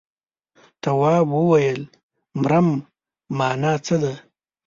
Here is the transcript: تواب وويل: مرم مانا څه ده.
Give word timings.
تواب 0.81 1.27
وويل: 1.39 1.81
مرم 2.41 2.67
مانا 3.37 3.73
څه 3.85 3.95
ده. 4.03 4.13